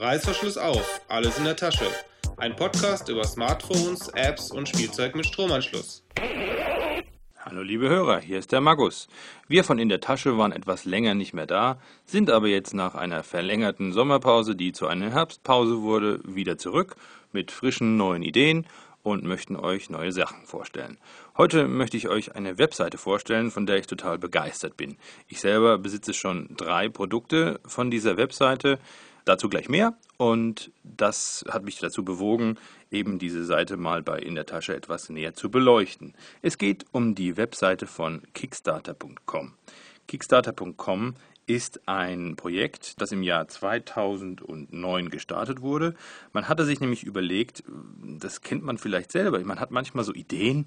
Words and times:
Reißverschluss 0.00 0.56
auf, 0.56 1.02
alles 1.08 1.36
in 1.36 1.44
der 1.44 1.56
Tasche. 1.56 1.84
Ein 2.38 2.56
Podcast 2.56 3.10
über 3.10 3.22
Smartphones, 3.22 4.08
Apps 4.14 4.50
und 4.50 4.66
Spielzeug 4.66 5.14
mit 5.14 5.26
Stromanschluss. 5.26 6.02
Hallo 7.38 7.60
liebe 7.60 7.86
Hörer, 7.90 8.18
hier 8.18 8.38
ist 8.38 8.50
der 8.50 8.62
Magus. 8.62 9.08
Wir 9.46 9.62
von 9.62 9.78
In 9.78 9.90
der 9.90 10.00
Tasche 10.00 10.38
waren 10.38 10.52
etwas 10.52 10.86
länger 10.86 11.14
nicht 11.14 11.34
mehr 11.34 11.46
da, 11.46 11.78
sind 12.06 12.30
aber 12.30 12.48
jetzt 12.48 12.72
nach 12.72 12.94
einer 12.94 13.22
verlängerten 13.22 13.92
Sommerpause, 13.92 14.56
die 14.56 14.72
zu 14.72 14.86
einer 14.86 15.10
Herbstpause 15.10 15.82
wurde, 15.82 16.20
wieder 16.24 16.56
zurück 16.56 16.96
mit 17.32 17.50
frischen 17.50 17.98
neuen 17.98 18.22
Ideen 18.22 18.64
und 19.02 19.24
möchten 19.24 19.54
euch 19.54 19.90
neue 19.90 20.12
Sachen 20.12 20.46
vorstellen. 20.46 20.96
Heute 21.36 21.68
möchte 21.68 21.98
ich 21.98 22.08
euch 22.08 22.34
eine 22.34 22.56
Webseite 22.56 22.96
vorstellen, 22.96 23.50
von 23.50 23.66
der 23.66 23.76
ich 23.76 23.86
total 23.86 24.16
begeistert 24.16 24.78
bin. 24.78 24.96
Ich 25.28 25.40
selber 25.40 25.76
besitze 25.76 26.14
schon 26.14 26.48
drei 26.56 26.88
Produkte 26.88 27.60
von 27.66 27.90
dieser 27.90 28.16
Webseite. 28.16 28.78
Dazu 29.24 29.48
gleich 29.48 29.68
mehr 29.68 29.94
und 30.16 30.70
das 30.82 31.44
hat 31.48 31.64
mich 31.64 31.78
dazu 31.78 32.04
bewogen, 32.04 32.58
eben 32.90 33.18
diese 33.18 33.44
Seite 33.44 33.76
mal 33.76 34.02
bei 34.02 34.18
In 34.18 34.34
der 34.34 34.46
Tasche 34.46 34.74
etwas 34.74 35.08
näher 35.08 35.34
zu 35.34 35.50
beleuchten. 35.50 36.14
Es 36.42 36.58
geht 36.58 36.84
um 36.92 37.14
die 37.14 37.36
Webseite 37.36 37.86
von 37.86 38.22
Kickstarter.com. 38.34 39.54
Kickstarter.com 40.06 41.14
ist 41.46 41.80
ein 41.86 42.36
Projekt, 42.36 43.00
das 43.00 43.10
im 43.10 43.22
Jahr 43.24 43.48
2009 43.48 45.10
gestartet 45.10 45.62
wurde. 45.62 45.94
Man 46.32 46.48
hatte 46.48 46.64
sich 46.64 46.80
nämlich 46.80 47.02
überlegt, 47.02 47.64
das 48.02 48.40
kennt 48.40 48.62
man 48.62 48.78
vielleicht 48.78 49.10
selber, 49.10 49.40
man 49.40 49.58
hat 49.58 49.72
manchmal 49.72 50.04
so 50.04 50.14
Ideen, 50.14 50.66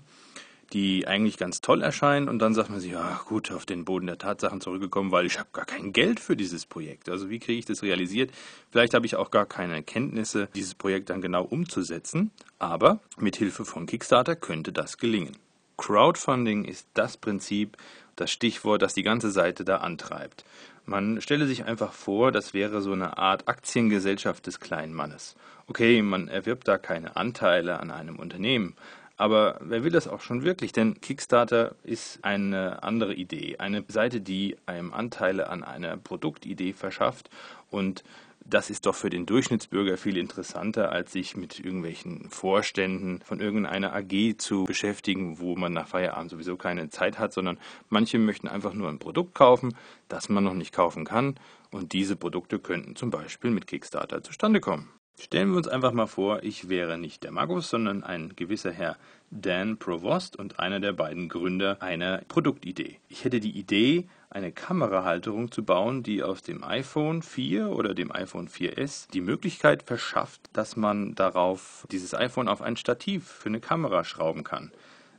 die 0.73 1.07
eigentlich 1.07 1.37
ganz 1.37 1.61
toll 1.61 1.83
erscheinen 1.83 2.27
und 2.27 2.39
dann 2.39 2.55
sagt 2.55 2.69
man 2.69 2.79
sich, 2.79 2.91
ja 2.91 3.21
gut, 3.27 3.51
auf 3.51 3.65
den 3.65 3.85
Boden 3.85 4.07
der 4.07 4.17
Tatsachen 4.17 4.59
zurückgekommen, 4.59 5.11
weil 5.11 5.25
ich 5.25 5.37
habe 5.37 5.49
gar 5.53 5.65
kein 5.65 5.93
Geld 5.93 6.19
für 6.19 6.35
dieses 6.35 6.65
Projekt. 6.65 7.09
Also 7.09 7.29
wie 7.29 7.39
kriege 7.39 7.59
ich 7.59 7.65
das 7.65 7.83
realisiert? 7.83 8.31
Vielleicht 8.71 8.95
habe 8.95 9.05
ich 9.05 9.15
auch 9.15 9.29
gar 9.29 9.45
keine 9.45 9.83
Kenntnisse, 9.83 10.49
dieses 10.55 10.73
Projekt 10.73 11.11
dann 11.11 11.21
genau 11.21 11.43
umzusetzen, 11.43 12.31
aber 12.57 12.99
mit 13.17 13.35
Hilfe 13.35 13.65
von 13.65 13.85
Kickstarter 13.85 14.35
könnte 14.35 14.71
das 14.71 14.97
gelingen. 14.97 15.37
Crowdfunding 15.77 16.65
ist 16.65 16.87
das 16.93 17.17
Prinzip, 17.17 17.77
das 18.15 18.31
Stichwort, 18.31 18.81
das 18.81 18.93
die 18.93 19.03
ganze 19.03 19.31
Seite 19.31 19.65
da 19.65 19.77
antreibt. 19.77 20.43
Man 20.85 21.21
stelle 21.21 21.47
sich 21.47 21.65
einfach 21.65 21.93
vor, 21.93 22.31
das 22.31 22.53
wäre 22.53 22.81
so 22.81 22.91
eine 22.91 23.17
Art 23.17 23.47
Aktiengesellschaft 23.47 24.45
des 24.47 24.59
kleinen 24.59 24.93
Mannes. 24.93 25.35
Okay, 25.67 26.01
man 26.01 26.27
erwirbt 26.27 26.67
da 26.67 26.77
keine 26.77 27.15
Anteile 27.15 27.79
an 27.79 27.89
einem 27.89 28.17
Unternehmen, 28.17 28.75
aber 29.17 29.59
wer 29.61 29.83
will 29.83 29.91
das 29.91 30.07
auch 30.07 30.21
schon 30.21 30.43
wirklich? 30.43 30.71
Denn 30.71 30.99
Kickstarter 30.99 31.75
ist 31.83 32.19
eine 32.23 32.83
andere 32.83 33.13
Idee. 33.13 33.57
Eine 33.59 33.83
Seite, 33.87 34.21
die 34.21 34.57
einem 34.65 34.93
Anteile 34.93 35.49
an 35.49 35.63
einer 35.63 35.97
Produktidee 35.97 36.73
verschafft. 36.73 37.29
Und 37.69 38.03
das 38.45 38.69
ist 38.69 38.85
doch 38.85 38.95
für 38.95 39.09
den 39.09 39.25
Durchschnittsbürger 39.25 39.97
viel 39.97 40.17
interessanter, 40.17 40.91
als 40.91 41.13
sich 41.13 41.37
mit 41.37 41.59
irgendwelchen 41.59 42.29
Vorständen 42.29 43.21
von 43.21 43.39
irgendeiner 43.39 43.95
AG 43.95 44.37
zu 44.37 44.65
beschäftigen, 44.65 45.39
wo 45.39 45.55
man 45.55 45.73
nach 45.73 45.87
Feierabend 45.87 46.31
sowieso 46.31 46.57
keine 46.57 46.89
Zeit 46.89 47.19
hat, 47.19 47.33
sondern 47.33 47.57
manche 47.89 48.19
möchten 48.19 48.47
einfach 48.47 48.73
nur 48.73 48.89
ein 48.89 48.99
Produkt 48.99 49.35
kaufen, 49.35 49.75
das 50.09 50.27
man 50.27 50.43
noch 50.43 50.55
nicht 50.55 50.73
kaufen 50.73 51.05
kann. 51.05 51.35
Und 51.71 51.93
diese 51.93 52.15
Produkte 52.15 52.59
könnten 52.59 52.95
zum 52.95 53.11
Beispiel 53.11 53.51
mit 53.51 53.67
Kickstarter 53.67 54.23
zustande 54.23 54.59
kommen. 54.59 54.89
Stellen 55.19 55.51
wir 55.51 55.57
uns 55.57 55.67
einfach 55.67 55.93
mal 55.93 56.07
vor, 56.07 56.43
ich 56.43 56.69
wäre 56.69 56.97
nicht 56.97 57.23
der 57.23 57.31
Magus, 57.31 57.69
sondern 57.69 58.03
ein 58.03 58.35
gewisser 58.35 58.71
Herr 58.71 58.97
Dan 59.29 59.77
Provost 59.77 60.35
und 60.35 60.59
einer 60.59 60.79
der 60.79 60.93
beiden 60.93 61.29
Gründer 61.29 61.81
einer 61.81 62.21
Produktidee. 62.27 62.99
Ich 63.09 63.23
hätte 63.23 63.39
die 63.39 63.57
Idee, 63.57 64.07
eine 64.31 64.51
Kamerahalterung 64.51 65.51
zu 65.51 65.63
bauen, 65.63 66.01
die 66.01 66.23
aus 66.23 66.41
dem 66.41 66.63
iPhone 66.63 67.21
4 67.21 67.69
oder 67.69 67.93
dem 67.93 68.11
iPhone 68.11 68.49
4S 68.49 69.09
die 69.11 69.21
Möglichkeit 69.21 69.83
verschafft, 69.83 70.49
dass 70.53 70.75
man 70.75 71.13
darauf 71.13 71.87
dieses 71.91 72.15
iPhone 72.15 72.47
auf 72.47 72.63
ein 72.63 72.75
Stativ 72.75 73.27
für 73.27 73.49
eine 73.49 73.59
Kamera 73.59 74.03
schrauben 74.03 74.43
kann. 74.43 74.71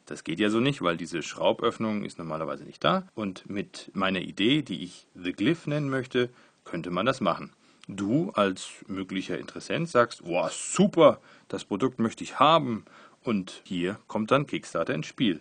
Das 0.07 0.25
geht 0.25 0.41
ja 0.41 0.51
so 0.51 0.59
nicht, 0.59 0.83
weil 0.83 0.97
diese 0.97 1.23
Schrauböffnung 1.23 2.05
ist 2.05 2.19
normalerweise 2.19 2.65
nicht 2.65 2.83
da. 2.83 3.07
Und 3.15 3.49
mit 3.49 3.91
meiner 3.95 4.21
Idee, 4.21 4.63
die 4.63 4.83
ich 4.83 5.07
The 5.15 5.33
Glyph 5.33 5.69
nennen 5.69 5.89
möchte, 5.89 6.31
könnte 6.65 6.91
man 6.91 7.07
das 7.07 7.21
machen 7.21 7.53
du 7.89 8.31
als 8.35 8.71
möglicher 8.87 9.39
Interessent 9.39 9.89
sagst, 9.89 10.25
wow, 10.25 10.51
super, 10.51 11.21
das 11.49 11.65
Produkt 11.65 11.99
möchte 11.99 12.25
ich 12.25 12.39
haben. 12.39 12.85
Und 13.23 13.63
hier 13.65 13.99
kommt 14.07 14.31
dann 14.31 14.47
Kickstarter 14.47 14.95
ins 14.95 15.07
Spiel. 15.07 15.41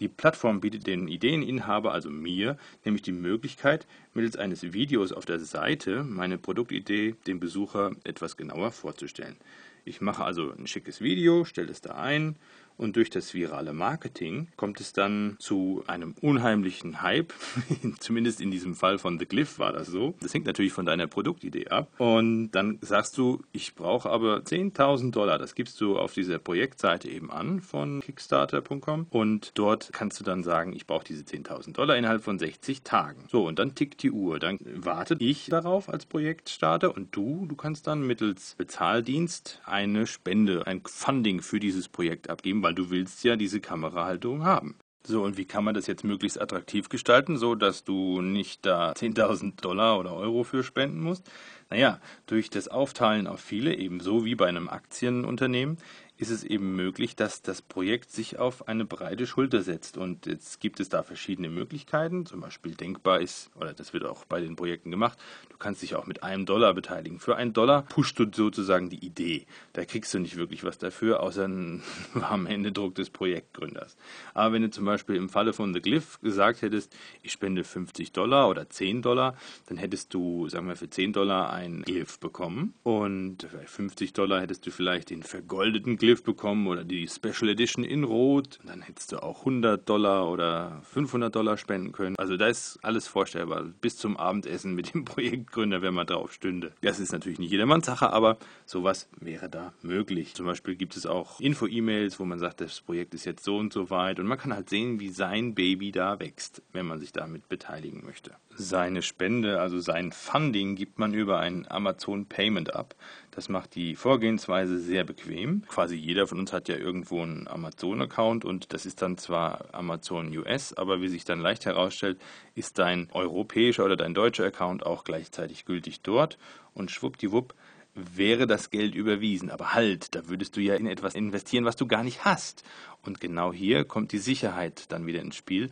Die 0.00 0.08
Plattform 0.08 0.60
bietet 0.60 0.86
den 0.86 1.06
Ideeninhaber, 1.06 1.92
also 1.92 2.10
mir, 2.10 2.56
nämlich 2.84 3.02
die 3.02 3.12
Möglichkeit, 3.12 3.86
mittels 4.14 4.36
eines 4.36 4.72
Videos 4.72 5.12
auf 5.12 5.24
der 5.24 5.38
Seite 5.38 6.04
meine 6.04 6.38
Produktidee 6.38 7.14
dem 7.26 7.40
Besucher 7.40 7.92
etwas 8.04 8.36
genauer 8.36 8.72
vorzustellen. 8.72 9.36
Ich 9.84 10.00
mache 10.00 10.24
also 10.24 10.52
ein 10.52 10.66
schickes 10.66 11.00
Video, 11.00 11.44
stelle 11.44 11.70
es 11.70 11.80
da 11.80 11.94
ein 11.94 12.36
und 12.76 12.96
durch 12.96 13.10
das 13.10 13.34
virale 13.34 13.72
Marketing 13.72 14.48
kommt 14.56 14.80
es 14.80 14.92
dann 14.92 15.36
zu 15.38 15.84
einem 15.86 16.14
unheimlichen 16.20 17.02
Hype. 17.02 17.32
Zumindest 18.00 18.40
in 18.40 18.50
diesem 18.50 18.74
Fall 18.74 18.98
von 18.98 19.18
The 19.18 19.26
Glyph 19.26 19.58
war 19.58 19.72
das 19.72 19.88
so. 19.88 20.14
Das 20.20 20.34
hängt 20.34 20.46
natürlich 20.46 20.72
von 20.72 20.86
deiner 20.86 21.06
Produktidee 21.06 21.68
ab. 21.68 21.88
Und 21.98 22.50
dann 22.52 22.78
sagst 22.80 23.16
du, 23.18 23.42
ich 23.52 23.74
brauche 23.74 24.10
aber 24.10 24.38
10.000 24.38 25.10
Dollar. 25.12 25.38
Das 25.38 25.54
gibst 25.54 25.80
du 25.80 25.98
auf 25.98 26.14
dieser 26.14 26.38
Projektseite 26.38 27.08
eben 27.08 27.30
an 27.30 27.60
von 27.60 28.00
Kickstarter.com. 28.00 29.06
Und 29.10 29.52
dort 29.54 29.90
kannst 29.92 30.18
du 30.18 30.24
dann 30.24 30.42
sagen, 30.42 30.72
ich 30.72 30.86
brauche 30.86 31.04
diese 31.04 31.22
10.000 31.22 31.74
Dollar 31.74 31.96
innerhalb 31.96 32.22
von 32.22 32.38
60 32.38 32.82
Tagen. 32.82 33.24
So, 33.30 33.46
und 33.46 33.58
dann 33.58 33.74
tickt 33.74 34.01
die 34.02 34.10
Uhr. 34.10 34.38
Dann 34.38 34.58
warte 34.64 35.16
ich 35.18 35.46
darauf 35.46 35.88
als 35.88 36.06
Projektstarter 36.06 36.94
und 36.94 37.14
du, 37.14 37.46
du 37.46 37.56
kannst 37.56 37.86
dann 37.86 38.06
mittels 38.06 38.54
Bezahldienst 38.56 39.60
eine 39.64 40.06
Spende, 40.06 40.66
ein 40.66 40.82
Funding 40.86 41.42
für 41.42 41.60
dieses 41.60 41.88
Projekt 41.88 42.30
abgeben 42.30 42.62
weil 42.62 42.74
du 42.74 42.90
willst 42.90 43.24
ja 43.24 43.36
diese 43.36 43.60
Kamerahalterung 43.60 44.44
haben. 44.44 44.76
So, 45.04 45.24
und 45.24 45.36
wie 45.36 45.46
kann 45.46 45.64
man 45.64 45.74
das 45.74 45.88
jetzt 45.88 46.04
möglichst 46.04 46.40
attraktiv 46.40 46.88
gestalten, 46.88 47.36
so 47.36 47.56
dass 47.56 47.82
du 47.82 48.20
nicht 48.20 48.64
da 48.64 48.92
10.000 48.92 49.60
Dollar 49.60 49.98
oder 49.98 50.14
Euro 50.14 50.44
für 50.44 50.62
spenden 50.62 51.00
musst? 51.00 51.28
Naja, 51.70 52.00
durch 52.26 52.50
das 52.50 52.68
Aufteilen 52.68 53.26
auf 53.26 53.40
viele, 53.40 53.74
ebenso 53.74 54.24
wie 54.24 54.36
bei 54.36 54.46
einem 54.46 54.68
Aktienunternehmen, 54.68 55.78
ist 56.22 56.30
es 56.30 56.44
eben 56.44 56.76
möglich, 56.76 57.16
dass 57.16 57.42
das 57.42 57.60
Projekt 57.62 58.12
sich 58.12 58.38
auf 58.38 58.68
eine 58.68 58.84
breite 58.84 59.26
Schulter 59.26 59.62
setzt. 59.62 59.96
Und 59.96 60.26
jetzt 60.26 60.60
gibt 60.60 60.78
es 60.78 60.88
da 60.88 61.02
verschiedene 61.02 61.50
Möglichkeiten. 61.50 62.26
Zum 62.26 62.40
Beispiel 62.40 62.76
denkbar 62.76 63.20
ist, 63.20 63.50
oder 63.56 63.72
das 63.72 63.92
wird 63.92 64.04
auch 64.04 64.24
bei 64.24 64.40
den 64.40 64.54
Projekten 64.54 64.92
gemacht, 64.92 65.18
du 65.48 65.56
kannst 65.56 65.82
dich 65.82 65.96
auch 65.96 66.06
mit 66.06 66.22
einem 66.22 66.46
Dollar 66.46 66.74
beteiligen. 66.74 67.18
Für 67.18 67.34
einen 67.34 67.52
Dollar 67.52 67.82
pushst 67.82 68.20
du 68.20 68.26
sozusagen 68.32 68.88
die 68.88 69.04
Idee. 69.04 69.46
Da 69.72 69.84
kriegst 69.84 70.14
du 70.14 70.20
nicht 70.20 70.36
wirklich 70.36 70.62
was 70.62 70.78
dafür, 70.78 71.20
außer 71.20 71.44
einen 71.44 71.82
warmen 72.14 72.46
Händedruck 72.52 72.94
des 72.94 73.10
Projektgründers. 73.10 73.96
Aber 74.32 74.54
wenn 74.54 74.62
du 74.62 74.70
zum 74.70 74.84
Beispiel 74.84 75.16
im 75.16 75.28
Falle 75.28 75.52
von 75.52 75.74
The 75.74 75.80
Glyph 75.80 76.20
gesagt 76.20 76.62
hättest, 76.62 76.96
ich 77.24 77.32
spende 77.32 77.64
50 77.64 78.12
Dollar 78.12 78.48
oder 78.48 78.70
10 78.70 79.02
Dollar, 79.02 79.36
dann 79.66 79.76
hättest 79.76 80.14
du, 80.14 80.48
sagen 80.48 80.68
wir, 80.68 80.76
für 80.76 80.88
10 80.88 81.14
Dollar 81.14 81.52
ein 81.52 81.82
Glyph 81.82 82.20
bekommen. 82.20 82.74
Und 82.84 83.42
für 83.42 83.66
50 83.66 84.12
Dollar 84.12 84.40
hättest 84.40 84.64
du 84.68 84.70
vielleicht 84.70 85.10
den 85.10 85.24
vergoldeten 85.24 85.96
Glyph 85.96 86.11
Glyph 86.12 86.24
bekommen 86.24 86.66
oder 86.66 86.84
die 86.84 87.08
Special 87.08 87.48
Edition 87.48 87.84
in 87.84 88.04
Rot. 88.04 88.58
Und 88.60 88.68
dann 88.68 88.82
hättest 88.82 89.12
du 89.12 89.22
auch 89.22 89.40
100 89.40 89.88
Dollar 89.88 90.28
oder 90.30 90.82
500 90.82 91.34
Dollar 91.34 91.56
spenden 91.56 91.92
können. 91.92 92.16
Also 92.16 92.36
da 92.36 92.48
ist 92.48 92.78
alles 92.82 93.08
vorstellbar. 93.08 93.64
Bis 93.80 93.96
zum 93.96 94.18
Abendessen 94.18 94.74
mit 94.74 94.92
dem 94.92 95.04
Projektgründer, 95.06 95.80
wenn 95.80 95.94
man 95.94 96.06
drauf 96.06 96.34
stünde. 96.34 96.72
Das 96.82 97.00
ist 97.00 97.12
natürlich 97.12 97.38
nicht 97.38 97.50
jedermanns 97.50 97.86
Sache, 97.86 98.12
aber 98.12 98.36
sowas 98.66 99.08
wäre 99.20 99.48
da 99.48 99.72
möglich. 99.80 100.34
Zum 100.34 100.44
Beispiel 100.44 100.74
gibt 100.74 100.98
es 100.98 101.06
auch 101.06 101.40
Info-E-Mails, 101.40 102.20
wo 102.20 102.26
man 102.26 102.38
sagt, 102.38 102.60
das 102.60 102.82
Projekt 102.82 103.14
ist 103.14 103.24
jetzt 103.24 103.42
so 103.42 103.56
und 103.56 103.72
so 103.72 103.88
weit. 103.88 104.20
Und 104.20 104.26
man 104.26 104.36
kann 104.36 104.52
halt 104.52 104.68
sehen, 104.68 105.00
wie 105.00 105.08
sein 105.08 105.54
Baby 105.54 105.92
da 105.92 106.20
wächst, 106.20 106.60
wenn 106.74 106.84
man 106.84 107.00
sich 107.00 107.12
damit 107.12 107.48
beteiligen 107.48 108.04
möchte. 108.04 108.32
Seine 108.54 109.00
Spende, 109.00 109.60
also 109.60 109.80
sein 109.80 110.12
Funding, 110.12 110.76
gibt 110.76 110.98
man 110.98 111.14
über 111.14 111.38
ein 111.38 111.66
Amazon 111.70 112.26
Payment 112.26 112.74
ab. 112.74 112.94
Das 113.34 113.48
macht 113.48 113.74
die 113.76 113.96
Vorgehensweise 113.96 114.78
sehr 114.78 115.04
bequem. 115.04 115.62
Quasi 115.66 115.96
jeder 115.96 116.26
von 116.26 116.38
uns 116.38 116.52
hat 116.52 116.68
ja 116.68 116.76
irgendwo 116.76 117.22
einen 117.22 117.48
Amazon-Account 117.48 118.44
und 118.44 118.74
das 118.74 118.84
ist 118.84 119.00
dann 119.00 119.16
zwar 119.16 119.74
Amazon 119.74 120.36
US, 120.36 120.74
aber 120.74 121.00
wie 121.00 121.08
sich 121.08 121.24
dann 121.24 121.40
leicht 121.40 121.64
herausstellt, 121.64 122.20
ist 122.54 122.78
dein 122.78 123.08
europäischer 123.12 123.86
oder 123.86 123.96
dein 123.96 124.12
deutscher 124.12 124.44
Account 124.44 124.84
auch 124.84 125.04
gleichzeitig 125.04 125.64
gültig 125.64 126.02
dort 126.02 126.36
und 126.74 126.90
schwuppdiwupp 126.90 127.54
wäre 127.94 128.46
das 128.46 128.68
Geld 128.68 128.94
überwiesen. 128.94 129.50
Aber 129.50 129.72
halt, 129.72 130.14
da 130.14 130.28
würdest 130.28 130.56
du 130.56 130.60
ja 130.60 130.74
in 130.74 130.86
etwas 130.86 131.14
investieren, 131.14 131.64
was 131.64 131.76
du 131.76 131.86
gar 131.86 132.04
nicht 132.04 132.26
hast. 132.26 132.64
Und 133.02 133.18
genau 133.18 133.50
hier 133.50 133.84
kommt 133.84 134.12
die 134.12 134.18
Sicherheit 134.18 134.92
dann 134.92 135.06
wieder 135.06 135.20
ins 135.20 135.36
Spiel. 135.36 135.70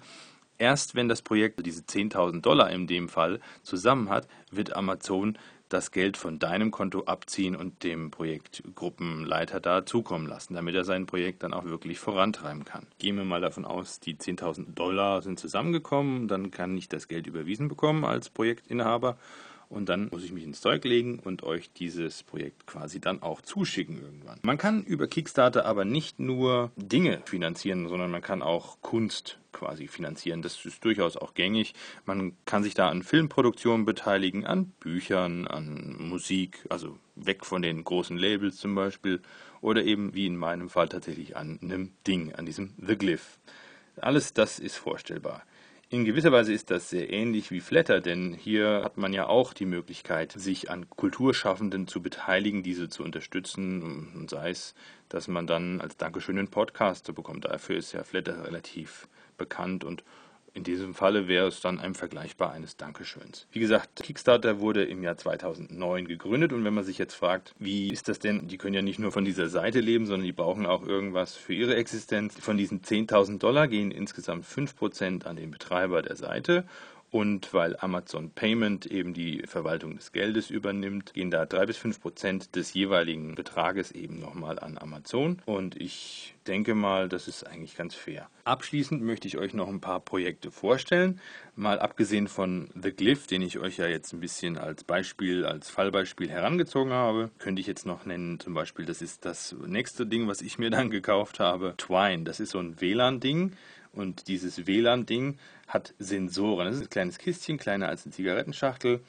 Erst 0.56 0.94
wenn 0.94 1.08
das 1.08 1.20
Projekt 1.22 1.64
diese 1.64 1.82
10.000 1.82 2.40
Dollar 2.40 2.70
in 2.70 2.86
dem 2.86 3.10
Fall 3.10 3.40
zusammen 3.62 4.08
hat, 4.08 4.28
wird 4.50 4.74
Amazon 4.74 5.38
das 5.70 5.90
Geld 5.92 6.16
von 6.16 6.38
deinem 6.38 6.70
Konto 6.70 7.04
abziehen 7.04 7.56
und 7.56 7.82
dem 7.82 8.10
Projektgruppenleiter 8.10 9.60
da 9.60 9.86
zukommen 9.86 10.26
lassen, 10.26 10.54
damit 10.54 10.74
er 10.74 10.84
sein 10.84 11.06
Projekt 11.06 11.42
dann 11.42 11.54
auch 11.54 11.64
wirklich 11.64 11.98
vorantreiben 11.98 12.64
kann. 12.64 12.86
Gehen 12.98 13.16
wir 13.16 13.24
mal 13.24 13.40
davon 13.40 13.64
aus, 13.64 14.00
die 14.00 14.16
10.000 14.16 14.74
Dollar 14.74 15.22
sind 15.22 15.38
zusammengekommen, 15.38 16.28
dann 16.28 16.50
kann 16.50 16.76
ich 16.76 16.88
das 16.88 17.08
Geld 17.08 17.26
überwiesen 17.26 17.68
bekommen 17.68 18.04
als 18.04 18.28
Projektinhaber 18.28 19.16
und 19.70 19.88
dann 19.88 20.08
muss 20.10 20.24
ich 20.24 20.32
mich 20.32 20.44
ins 20.44 20.60
Zeug 20.60 20.84
legen 20.84 21.20
und 21.20 21.44
euch 21.44 21.72
dieses 21.72 22.24
Projekt 22.24 22.66
quasi 22.66 23.00
dann 23.00 23.22
auch 23.22 23.40
zuschicken 23.40 24.02
irgendwann. 24.02 24.40
Man 24.42 24.58
kann 24.58 24.82
über 24.82 25.06
Kickstarter 25.06 25.64
aber 25.64 25.84
nicht 25.84 26.18
nur 26.18 26.72
Dinge 26.76 27.22
finanzieren, 27.24 27.88
sondern 27.88 28.10
man 28.10 28.22
kann 28.22 28.42
auch 28.42 28.78
Kunst 28.82 29.38
quasi 29.52 29.88
finanzieren. 29.88 30.42
Das 30.42 30.64
ist 30.64 30.84
durchaus 30.84 31.16
auch 31.16 31.34
gängig. 31.34 31.74
Man 32.04 32.36
kann 32.44 32.62
sich 32.62 32.74
da 32.74 32.88
an 32.88 33.02
Filmproduktionen 33.02 33.84
beteiligen, 33.84 34.46
an 34.46 34.66
Büchern, 34.80 35.46
an 35.46 35.96
Musik, 35.98 36.66
also 36.68 36.98
weg 37.16 37.44
von 37.44 37.62
den 37.62 37.84
großen 37.84 38.16
Labels 38.16 38.56
zum 38.56 38.74
Beispiel, 38.74 39.20
oder 39.60 39.84
eben 39.84 40.14
wie 40.14 40.26
in 40.26 40.36
meinem 40.36 40.68
Fall 40.68 40.88
tatsächlich 40.88 41.36
an 41.36 41.58
einem 41.62 41.92
Ding, 42.06 42.34
an 42.34 42.46
diesem 42.46 42.74
The 42.84 42.96
Glyph. 42.96 43.38
Alles 43.96 44.32
das 44.32 44.58
ist 44.58 44.76
vorstellbar. 44.76 45.42
In 45.92 46.04
gewisser 46.04 46.30
Weise 46.30 46.52
ist 46.52 46.70
das 46.70 46.88
sehr 46.88 47.12
ähnlich 47.12 47.50
wie 47.50 47.58
Flatter, 47.58 48.00
denn 48.00 48.32
hier 48.32 48.82
hat 48.84 48.96
man 48.96 49.12
ja 49.12 49.26
auch 49.26 49.52
die 49.52 49.64
Möglichkeit, 49.64 50.30
sich 50.30 50.70
an 50.70 50.88
Kulturschaffenden 50.88 51.88
zu 51.88 52.00
beteiligen, 52.00 52.62
diese 52.62 52.88
zu 52.88 53.02
unterstützen, 53.02 54.12
und 54.14 54.30
sei 54.30 54.50
es, 54.50 54.76
dass 55.08 55.26
man 55.26 55.48
dann 55.48 55.80
als 55.80 55.96
Dankeschön 55.96 56.38
einen 56.38 56.46
Podcast 56.46 57.12
bekommt. 57.12 57.46
Dafür 57.46 57.76
ist 57.76 57.90
ja 57.90 58.04
Flatter 58.04 58.46
relativ 58.46 59.08
bekannt 59.36 59.82
und 59.82 60.04
in 60.54 60.64
diesem 60.64 60.94
Falle 60.94 61.28
wäre 61.28 61.48
es 61.48 61.60
dann 61.60 61.80
ein 61.80 61.94
vergleichbar 61.94 62.52
eines 62.52 62.76
Dankeschöns. 62.76 63.46
Wie 63.52 63.60
gesagt, 63.60 64.02
Kickstarter 64.02 64.60
wurde 64.60 64.84
im 64.84 65.02
Jahr 65.02 65.16
2009 65.16 66.06
gegründet 66.06 66.52
und 66.52 66.64
wenn 66.64 66.74
man 66.74 66.84
sich 66.84 66.98
jetzt 66.98 67.14
fragt, 67.14 67.54
wie 67.58 67.88
ist 67.88 68.08
das 68.08 68.18
denn? 68.18 68.48
Die 68.48 68.58
können 68.58 68.74
ja 68.74 68.82
nicht 68.82 68.98
nur 68.98 69.12
von 69.12 69.24
dieser 69.24 69.48
Seite 69.48 69.80
leben, 69.80 70.06
sondern 70.06 70.26
die 70.26 70.32
brauchen 70.32 70.66
auch 70.66 70.86
irgendwas 70.86 71.34
für 71.34 71.54
ihre 71.54 71.76
Existenz. 71.76 72.38
Von 72.40 72.56
diesen 72.56 72.82
10.000 72.82 73.38
Dollar 73.38 73.68
gehen 73.68 73.90
insgesamt 73.90 74.44
5% 74.44 75.24
an 75.24 75.36
den 75.36 75.50
Betreiber 75.50 76.02
der 76.02 76.16
Seite 76.16 76.64
und 77.10 77.52
weil 77.52 77.76
Amazon 77.78 78.30
Payment 78.30 78.86
eben 78.86 79.14
die 79.14 79.42
Verwaltung 79.46 79.96
des 79.96 80.12
Geldes 80.12 80.50
übernimmt, 80.50 81.12
gehen 81.14 81.30
da 81.30 81.44
drei 81.44 81.66
bis 81.66 81.76
fünf 81.76 82.00
Prozent 82.00 82.54
des 82.54 82.72
jeweiligen 82.72 83.34
Betrages 83.34 83.90
eben 83.92 84.20
nochmal 84.20 84.58
an 84.58 84.78
Amazon. 84.78 85.42
Und 85.44 85.80
ich 85.80 86.34
denke 86.46 86.74
mal, 86.74 87.08
das 87.08 87.28
ist 87.28 87.44
eigentlich 87.46 87.76
ganz 87.76 87.94
fair. 87.94 88.28
Abschließend 88.44 89.02
möchte 89.02 89.28
ich 89.28 89.38
euch 89.38 89.54
noch 89.54 89.68
ein 89.68 89.80
paar 89.80 90.00
Projekte 90.00 90.50
vorstellen. 90.50 91.20
Mal 91.56 91.78
abgesehen 91.78 92.28
von 92.28 92.70
The 92.80 92.92
Glyph, 92.92 93.26
den 93.26 93.42
ich 93.42 93.58
euch 93.58 93.76
ja 93.76 93.86
jetzt 93.86 94.12
ein 94.12 94.20
bisschen 94.20 94.56
als 94.56 94.84
Beispiel, 94.84 95.44
als 95.44 95.68
Fallbeispiel 95.68 96.30
herangezogen 96.30 96.92
habe, 96.92 97.30
könnte 97.38 97.60
ich 97.60 97.66
jetzt 97.66 97.86
noch 97.86 98.06
nennen, 98.06 98.40
zum 98.40 98.54
Beispiel, 98.54 98.86
das 98.86 99.02
ist 99.02 99.24
das 99.24 99.54
nächste 99.66 100.06
Ding, 100.06 100.28
was 100.28 100.42
ich 100.42 100.58
mir 100.58 100.70
dann 100.70 100.90
gekauft 100.90 101.40
habe, 101.40 101.74
Twine. 101.76 102.22
Das 102.22 102.40
ist 102.40 102.50
so 102.50 102.58
ein 102.60 102.80
WLAN-Ding. 102.80 103.52
Und 103.92 104.28
dieses 104.28 104.66
WLAN-Ding 104.66 105.38
hat 105.66 105.94
Sensoren. 105.98 106.66
Das 106.66 106.76
ist 106.76 106.82
ein 106.82 106.90
kleines 106.90 107.18
Kistchen, 107.18 107.58
kleiner 107.58 107.88
als 107.88 108.04
eine 108.04 108.14
Zigarettenschachtel. 108.14 109.00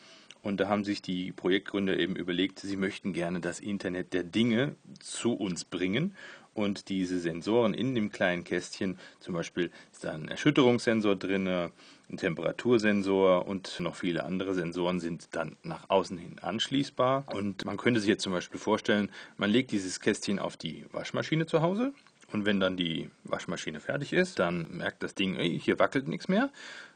Und 0.44 0.60
da 0.60 0.68
haben 0.68 0.84
sich 0.84 1.02
die 1.02 1.32
Projektgründer 1.32 1.98
eben 1.98 2.16
überlegt, 2.16 2.60
sie 2.60 2.78
möchten 2.78 3.14
gerne 3.14 3.42
das 3.42 3.60
Internet 3.60 4.14
der 4.14 4.24
Dinge 4.24 4.76
zu 5.00 5.34
uns 5.34 5.66
bringen. 5.66 6.16
Und 6.54 6.90
diese 6.90 7.20
Sensoren 7.20 7.74
in 7.74 7.96
dem 7.96 8.12
kleinen 8.12 8.44
Kästchen, 8.44 8.98
zum 9.20 9.36
Beispiel 9.36 9.72
ist 9.92 10.04
da 10.04 10.12
ein 10.12 10.28
Erschütterungssensor 10.28 11.16
drin, 11.16 11.48
ein 11.48 12.18
Temperatursensor 12.18 13.48
und 13.48 13.80
noch 13.80 13.96
viele 13.96 14.26
andere 14.26 14.54
Sensoren 14.54 15.00
sind 15.00 15.30
dann 15.32 15.56
nach 15.64 15.90
außen 15.90 16.18
hin 16.18 16.40
anschließbar. 16.42 17.26
Und 17.34 17.64
man 17.64 17.78
könnte 17.78 18.02
sich 18.02 18.10
jetzt 18.10 18.24
zum 18.24 18.34
Beispiel 18.34 18.60
vorstellen, 18.60 19.12
man 19.38 19.50
legt 19.50 19.72
dieses 19.72 20.02
Kästchen 20.02 20.40
auf 20.40 20.58
die 20.58 20.86
Waschmaschine 20.92 21.46
zu 21.46 21.62
Hause 21.62 21.94
und 22.34 22.46
wenn 22.46 22.60
dann 22.60 22.78
die 22.78 23.10
Waschmaschine 23.24 23.80
fertig 23.80 24.14
ist, 24.14 24.40
dann 24.40 24.68
merkt 24.72 25.04
das 25.04 25.16
Ding, 25.16 25.36
ey, 25.36 25.60
hier 25.60 25.80
wackelt 25.80 26.08
nichts 26.08 26.28
mehr. 26.28 26.50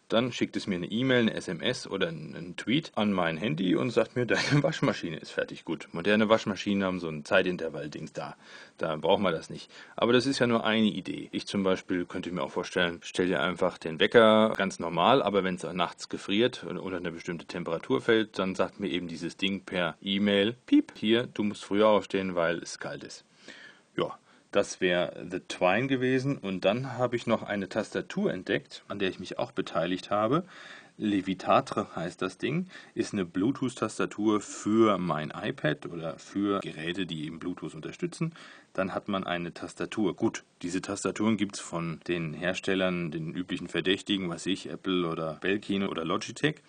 Dann 0.08 0.32
schickt 0.32 0.56
es 0.56 0.68
mir 0.68 0.76
eine 0.76 0.86
E-Mail, 0.86 1.22
eine 1.22 1.34
SMS 1.34 1.88
oder 1.88 2.10
einen 2.10 2.56
Tweet 2.58 2.92
an 2.94 3.12
mein 3.12 3.38
Handy 3.38 3.76
und 3.76 3.90
sagt 3.90 4.16
mir, 4.16 4.26
deine 4.28 4.62
Waschmaschine 4.62 5.18
ist 5.18 5.32
fertig. 5.32 5.66
Gut, 5.66 5.88
moderne 5.94 6.30
Waschmaschinen 6.30 6.84
haben 6.84 7.00
so 7.00 7.10
ein 7.10 7.26
Zeitintervall-Dings 7.26 8.14
da. 8.14 8.36
Da 8.78 8.96
braucht 8.98 9.22
man 9.22 9.34
das 9.34 9.50
nicht. 9.50 9.72
Aber 9.96 10.14
das 10.14 10.28
ist 10.28 10.38
ja 10.38 10.46
nur 10.46 10.64
eine 10.64 10.86
Idee. 10.86 11.30
Ich 11.32 11.48
zum 11.48 11.64
Beispiel 11.64 12.06
könnte 12.06 12.32
mir 12.32 12.44
auch 12.44 12.52
vorstellen, 12.52 13.00
stell 13.02 13.28
dir 13.28 13.42
einfach 13.42 13.80
den 13.80 14.00
Wecker 14.00 14.54
ganz 14.56 14.78
normal, 14.78 15.24
aber 15.24 15.44
wenn 15.44 15.56
es 15.56 15.64
nachts 15.64 16.08
gefriert 16.08 16.64
oder 16.64 16.98
eine 16.98 17.12
bestimmte 17.12 17.48
Temperatur 17.48 18.00
fällt, 18.00 18.38
dann 18.38 18.54
sagt 18.54 18.80
mir 18.80 18.90
eben 18.90 19.08
dieses 19.08 19.38
Ding 19.38 19.62
per 19.62 19.98
E-Mail, 20.02 20.56
piep, 20.68 20.94
hier, 20.96 21.26
du 21.26 21.44
musst 21.44 21.66
früher 21.66 21.88
aufstehen, 21.88 22.36
weil 22.36 22.60
es 22.60 22.78
kalt 22.78 23.04
ist. 23.04 23.26
Ja, 23.98 24.20
das 24.56 24.80
wäre 24.80 25.26
The 25.30 25.42
Twine 25.42 25.88
gewesen. 25.88 26.38
Und 26.38 26.64
dann 26.66 26.98
habe 26.98 27.16
ich 27.16 27.28
noch 27.28 27.44
eine 27.44 27.68
Tastatur 27.68 28.32
entdeckt, 28.32 28.84
an 28.88 29.00
der 29.00 29.10
ich 29.10 29.20
mich 29.20 29.38
auch 29.38 29.52
beteiligt 29.52 30.10
habe. 30.12 30.46
Levitatre 30.98 31.94
heißt 31.94 32.22
das 32.22 32.38
Ding, 32.38 32.68
ist 32.94 33.12
eine 33.12 33.26
Bluetooth-Tastatur 33.26 34.40
für 34.40 34.98
mein 34.98 35.34
iPad 35.36 35.88
oder 35.88 36.18
für 36.18 36.62
Geräte, 36.62 37.06
die 37.06 37.26
eben 37.26 37.40
Bluetooth 37.40 37.76
unterstützen. 37.76 38.34
Dann 38.72 38.94
hat 38.96 39.10
man 39.10 39.26
eine 39.26 39.54
Tastatur. 39.54 40.16
Gut, 40.16 40.44
diese 40.62 40.82
Tastaturen 40.82 41.36
gibt 41.36 41.56
es 41.56 41.62
von 41.62 42.00
den 42.08 42.34
Herstellern, 42.34 43.12
den 43.12 43.34
üblichen 43.34 43.68
Verdächtigen, 43.68 44.30
was 44.30 44.46
ich, 44.46 44.70
Apple 44.70 45.08
oder 45.10 45.38
Belkin 45.42 45.84
oder 45.84 46.06
Logitech. 46.06 46.62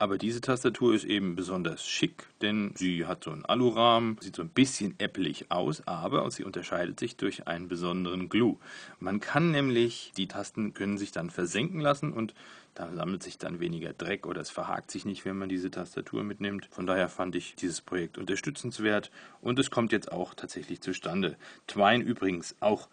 Aber 0.00 0.16
diese 0.16 0.40
Tastatur 0.40 0.94
ist 0.94 1.04
eben 1.04 1.36
besonders 1.36 1.86
schick, 1.86 2.26
denn 2.40 2.72
sie 2.74 3.04
hat 3.04 3.22
so 3.22 3.32
einen 3.32 3.44
Alurahmen, 3.44 4.16
sieht 4.22 4.34
so 4.34 4.40
ein 4.40 4.48
bisschen 4.48 4.94
äppelig 4.98 5.50
aus, 5.50 5.86
aber 5.86 6.30
sie 6.30 6.42
unterscheidet 6.42 6.98
sich 6.98 7.18
durch 7.18 7.46
einen 7.46 7.68
besonderen 7.68 8.30
Glue. 8.30 8.56
Man 8.98 9.20
kann 9.20 9.50
nämlich, 9.50 10.12
die 10.16 10.26
Tasten 10.26 10.72
können 10.72 10.96
sich 10.96 11.12
dann 11.12 11.28
versenken 11.28 11.80
lassen 11.80 12.14
und 12.14 12.32
da 12.72 12.90
sammelt 12.94 13.22
sich 13.22 13.36
dann 13.36 13.60
weniger 13.60 13.92
Dreck 13.92 14.26
oder 14.26 14.40
es 14.40 14.48
verhakt 14.48 14.90
sich 14.90 15.04
nicht, 15.04 15.26
wenn 15.26 15.36
man 15.36 15.50
diese 15.50 15.70
Tastatur 15.70 16.24
mitnimmt. 16.24 16.66
Von 16.70 16.86
daher 16.86 17.10
fand 17.10 17.36
ich 17.36 17.54
dieses 17.56 17.82
Projekt 17.82 18.16
unterstützenswert 18.16 19.10
und 19.42 19.58
es 19.58 19.70
kommt 19.70 19.92
jetzt 19.92 20.10
auch 20.10 20.32
tatsächlich 20.32 20.80
zustande. 20.80 21.36
Twine 21.66 22.02
übrigens 22.02 22.56
auch 22.60 22.88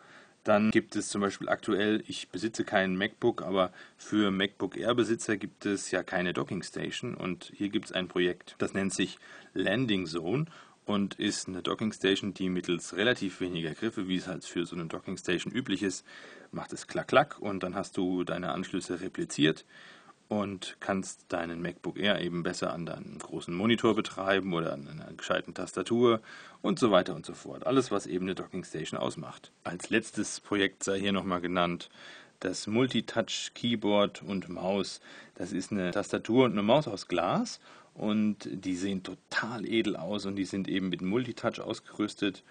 dann 0.48 0.72
gibt 0.72 0.96
es 0.96 1.10
zum 1.10 1.20
Beispiel 1.20 1.50
aktuell, 1.50 2.04
ich 2.08 2.30
besitze 2.30 2.64
keinen 2.64 2.98
MacBook, 2.98 3.42
aber 3.42 3.72
für 3.98 4.32
MacBook 4.32 4.78
Air-Besitzer 4.78 5.36
gibt 5.36 5.66
es 5.66 5.92
ja 5.92 6.04
keine 6.04 6.32
Docking 6.32 6.64
Station. 6.64 7.16
Und 7.16 7.52
hier 7.54 7.68
gibt 7.70 7.88
es 7.88 7.92
ein 7.92 8.08
Projekt, 8.08 8.56
das 8.58 8.74
nennt 8.74 8.94
sich 8.94 9.20
Landing 9.54 10.06
Zone 10.06 10.46
und 10.86 11.16
ist 11.16 11.50
eine 11.50 11.62
Docking 11.62 11.92
Station, 11.92 12.34
die 12.34 12.48
mittels 12.48 12.96
relativ 12.96 13.42
weniger 13.42 13.72
Griffe, 13.72 14.08
wie 14.08 14.16
es 14.16 14.28
halt 14.28 14.46
für 14.46 14.66
so 14.66 14.76
eine 14.76 14.86
Docking 14.86 15.18
Station 15.18 15.52
üblich 15.52 15.84
ist, 15.84 16.06
macht 16.52 16.72
es 16.72 16.88
klack 16.88 17.10
klack 17.10 17.40
und 17.40 17.64
dann 17.64 17.76
hast 17.76 17.98
du 17.98 18.24
deine 18.24 18.54
Anschlüsse 18.54 19.02
repliziert 19.02 19.66
und 20.30 20.78
kannst 20.80 21.26
deinen 21.30 21.62
MacBook 21.62 21.98
Air 21.98 22.22
eben 22.22 22.44
besser 22.44 22.74
an 22.74 22.86
deinem 22.86 23.18
großen 23.18 23.54
Monitor 23.54 23.96
betreiben 23.96 24.54
oder 24.54 24.74
an 24.74 24.88
einer 24.88 25.14
gescheiten 25.14 25.54
Tastatur 25.54 26.22
und 26.62 26.80
so 26.80 26.92
weiter 26.92 27.16
und 27.16 27.26
so 27.26 27.34
fort. 27.34 27.66
Alles, 27.66 27.92
was 27.92 28.08
eben 28.08 28.26
eine 28.26 28.36
Docking 28.36 28.64
Station 28.64 29.00
ausmacht. 29.00 29.52
Als 29.64 29.90
letztes 29.90 30.42
Projekt 30.42 30.84
sei 30.84 31.00
hier 31.00 31.14
nochmal 31.14 31.42
genannt 31.42 31.90
das 32.40 32.68
Multitouch 32.68 33.52
Keyboard 33.56 34.22
und 34.22 34.50
Maus. 34.50 35.02
Das 35.36 35.52
ist 35.52 35.72
eine 35.72 35.92
Tastatur 35.92 36.46
und 36.46 36.52
eine 36.52 36.64
Maus 36.64 36.88
aus 36.88 37.08
Glas 37.08 37.60
und 37.94 38.48
die 38.52 38.76
sehen 38.76 39.04
total 39.04 39.66
edel 39.66 39.96
aus 39.96 40.26
und 40.26 40.36
die 40.36 40.46
sind 40.46 40.68
eben 40.68 40.90
mit 40.90 41.02
Multitouch 41.02 41.60
ausgerüstet 41.60 42.44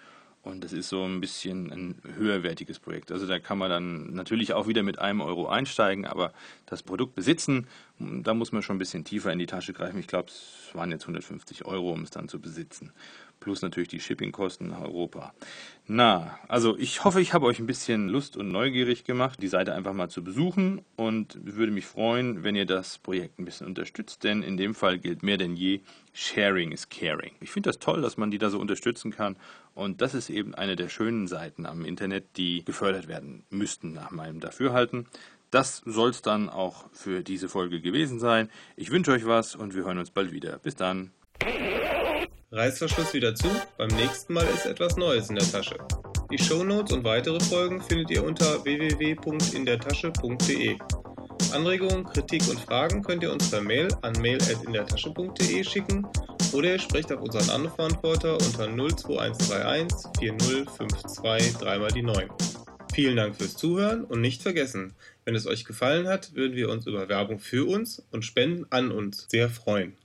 und 0.47 0.63
das 0.63 0.73
ist 0.73 0.89
so 0.89 1.03
ein 1.03 1.21
bisschen 1.21 1.71
ein 1.71 2.01
höherwertiges 2.15 2.79
Projekt. 2.79 3.11
Also 3.11 3.27
da 3.27 3.39
kann 3.39 3.57
man 3.57 3.69
dann 3.69 4.13
natürlich 4.13 4.53
auch 4.53 4.67
wieder 4.67 4.83
mit 4.83 4.99
einem 4.99 5.21
Euro 5.21 5.47
einsteigen, 5.47 6.05
aber 6.05 6.33
das 6.65 6.83
Produkt 6.83 7.15
besitzen, 7.15 7.67
da 7.99 8.33
muss 8.33 8.51
man 8.51 8.61
schon 8.61 8.75
ein 8.75 8.79
bisschen 8.79 9.03
tiefer 9.03 9.31
in 9.31 9.39
die 9.39 9.45
Tasche 9.45 9.73
greifen. 9.73 9.99
Ich 9.99 10.07
glaube, 10.07 10.29
es 10.29 10.69
waren 10.73 10.91
jetzt 10.91 11.03
150 11.03 11.65
Euro, 11.65 11.91
um 11.91 12.03
es 12.03 12.11
dann 12.11 12.27
zu 12.27 12.39
besitzen 12.39 12.91
plus 13.47 13.61
natürlich 13.61 13.87
die 13.87 14.01
Shippingkosten 14.01 14.67
nach 14.67 14.81
Europa. 14.81 15.33
Na, 15.85 16.37
also 16.49 16.77
ich 16.77 17.05
hoffe, 17.05 17.21
ich 17.21 17.33
habe 17.33 17.45
euch 17.45 17.59
ein 17.59 17.65
bisschen 17.65 18.09
Lust 18.09 18.35
und 18.35 18.51
neugierig 18.51 19.05
gemacht, 19.05 19.41
die 19.41 19.47
Seite 19.47 19.73
einfach 19.73 19.93
mal 19.93 20.09
zu 20.09 20.21
besuchen 20.21 20.81
und 20.97 21.39
würde 21.41 21.71
mich 21.71 21.85
freuen, 21.85 22.43
wenn 22.43 22.57
ihr 22.57 22.65
das 22.65 22.97
Projekt 22.97 23.39
ein 23.39 23.45
bisschen 23.45 23.65
unterstützt, 23.65 24.25
denn 24.25 24.43
in 24.43 24.57
dem 24.57 24.75
Fall 24.75 24.99
gilt 24.99 25.23
mehr 25.23 25.37
denn 25.37 25.55
je, 25.55 25.79
Sharing 26.11 26.73
is 26.73 26.89
Caring. 26.89 27.31
Ich 27.39 27.51
finde 27.51 27.69
das 27.69 27.79
toll, 27.79 28.01
dass 28.01 28.17
man 28.17 28.31
die 28.31 28.37
da 28.37 28.49
so 28.49 28.59
unterstützen 28.59 29.11
kann 29.11 29.37
und 29.73 30.01
das 30.01 30.13
ist 30.13 30.29
eben 30.29 30.53
eine 30.53 30.75
der 30.75 30.89
schönen 30.89 31.29
Seiten 31.29 31.65
am 31.65 31.85
Internet, 31.85 32.35
die 32.35 32.65
gefördert 32.65 33.07
werden 33.07 33.45
müssten 33.49 33.93
nach 33.93 34.11
meinem 34.11 34.41
Dafürhalten. 34.41 35.07
Das 35.51 35.83
soll 35.85 36.09
es 36.09 36.21
dann 36.21 36.49
auch 36.49 36.89
für 36.91 37.23
diese 37.23 37.47
Folge 37.47 37.79
gewesen 37.79 38.19
sein. 38.19 38.49
Ich 38.75 38.91
wünsche 38.91 39.13
euch 39.13 39.25
was 39.25 39.55
und 39.55 39.73
wir 39.73 39.85
hören 39.85 39.99
uns 39.99 40.11
bald 40.11 40.33
wieder. 40.33 40.59
Bis 40.59 40.75
dann. 40.75 41.11
Reißverschluss 42.49 43.13
wieder 43.13 43.35
zu, 43.35 43.49
beim 43.77 43.89
nächsten 43.89 44.31
Mal 44.31 44.47
ist 44.55 44.65
etwas 44.65 44.95
Neues 44.95 45.29
in 45.29 45.35
der 45.35 45.51
Tasche. 45.51 45.77
Die 46.31 46.37
Shownotes 46.37 46.93
und 46.93 47.03
weitere 47.03 47.41
Folgen 47.41 47.81
findet 47.81 48.09
ihr 48.11 48.23
unter 48.23 48.63
www.indertasche.de. 48.63 50.77
Anregungen, 51.51 52.05
Kritik 52.05 52.47
und 52.47 52.61
Fragen 52.61 53.03
könnt 53.03 53.23
ihr 53.23 53.33
uns 53.33 53.51
per 53.51 53.59
Mail 53.59 53.89
an 54.01 54.13
mail.indertasche.de 54.21 55.61
schicken 55.65 56.07
oder 56.53 56.71
ihr 56.71 56.79
sprecht 56.79 57.11
auf 57.11 57.21
unseren 57.21 57.49
Anrufverantworter 57.49 58.35
unter 58.35 58.67
02131 58.67 60.07
4052 60.17 61.57
3 61.57 61.79
mal 61.79 61.91
die 61.91 62.03
9. 62.03 62.29
Vielen 62.93 63.17
Dank 63.17 63.35
fürs 63.35 63.57
Zuhören 63.57 64.05
und 64.05 64.21
nicht 64.21 64.41
vergessen, 64.41 64.93
wenn 65.25 65.35
es 65.35 65.47
euch 65.47 65.65
gefallen 65.65 66.07
hat, 66.07 66.33
würden 66.33 66.55
wir 66.55 66.69
uns 66.69 66.87
über 66.87 67.09
Werbung 67.09 67.39
für 67.39 67.67
uns 67.67 68.05
und 68.11 68.23
Spenden 68.23 68.65
an 68.69 68.89
uns 68.91 69.27
sehr 69.29 69.49
freuen. 69.49 69.95